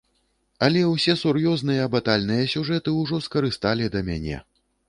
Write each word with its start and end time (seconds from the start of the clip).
Але 0.67 0.81
ўсе 0.91 1.15
сур'ёзныя 1.23 1.85
батальныя 1.97 2.49
сюжэты 2.57 2.97
ўжо 3.01 3.23
скарысталі 3.29 3.85
да 3.99 4.07
мяне. 4.13 4.43